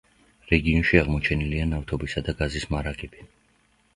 რეგიონში 0.51 0.97
აღმოჩენილია 1.01 1.67
ნავთობისა 1.73 2.23
და 2.29 2.35
გაზის 2.39 2.65
მარაგები. 2.77 3.29